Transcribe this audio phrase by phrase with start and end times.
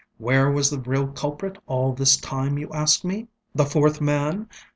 [0.17, 4.49] Where was the real culprit all this time, you ask meŌĆöthe fourth man?